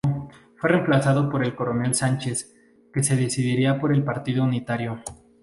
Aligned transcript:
Fue 0.57 0.67
reemplazado 0.71 1.29
por 1.29 1.43
el 1.43 1.53
coronel 1.55 1.93
Sánchez, 1.93 2.55
que 2.91 3.03
se 3.03 3.15
decidiría 3.15 3.79
por 3.79 3.93
el 3.93 4.03
partido 4.03 4.43
unitario. 4.43 5.03